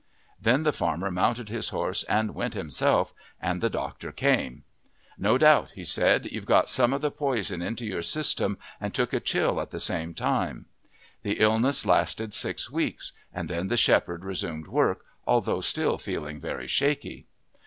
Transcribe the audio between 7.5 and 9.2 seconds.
into your system and took a